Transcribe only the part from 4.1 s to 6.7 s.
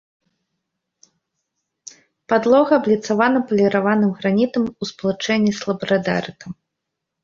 гранітам у спалучэнні з лабрадарытам.